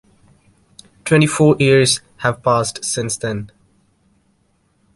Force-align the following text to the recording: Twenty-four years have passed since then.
Twenty-four 1.05 1.57
years 1.59 2.01
have 2.17 2.41
passed 2.41 2.83
since 2.83 3.17
then. 3.17 3.51